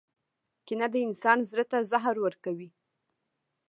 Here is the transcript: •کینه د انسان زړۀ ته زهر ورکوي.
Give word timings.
•کینه 0.65 0.87
د 0.93 0.95
انسان 1.07 1.37
زړۀ 1.49 1.65
ته 1.71 1.77
زهر 1.91 2.15
ورکوي. 2.25 2.69